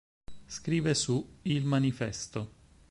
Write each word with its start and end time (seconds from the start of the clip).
Scrive 0.47 0.95
su 0.95 1.23
"il 1.43 1.63
manifesto". 1.63 2.53